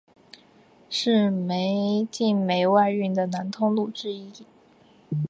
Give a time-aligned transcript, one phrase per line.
[0.89, 1.31] 是
[2.09, 4.31] 晋煤外运的南通路之一。